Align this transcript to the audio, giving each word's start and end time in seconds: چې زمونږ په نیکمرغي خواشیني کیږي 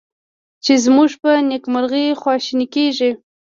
چې 0.63 0.73
زمونږ 0.83 1.11
په 1.23 1.29
نیکمرغي 1.49 2.05
خواشیني 2.21 2.67
کیږي 2.75 3.11